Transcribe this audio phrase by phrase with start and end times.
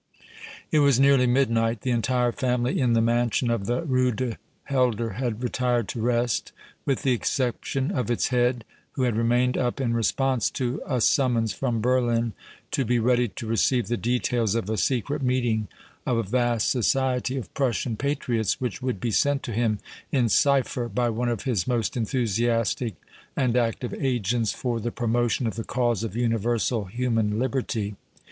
[0.71, 1.81] It was nearly midnight.
[1.81, 6.51] The entire family in the mansion of the Rue du Helder had retired to rest,
[6.87, 11.53] with the exception of its head, who had remained up in response to a summons
[11.53, 12.33] from Berlin
[12.71, 15.67] to be ready to receive the details of a secret meeting
[16.07, 19.77] of a vast society of Prussian patriots, which would be sent to him
[20.11, 22.95] in cipher by one of his most enthusiastic
[23.37, 27.93] and active agents for the promotion of the cause of universal human liberty.